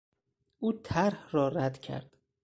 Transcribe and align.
او 0.59 0.71
طرح 0.73 1.29
را 1.31 1.47
رد 1.47 1.79
کرد. 1.79 2.17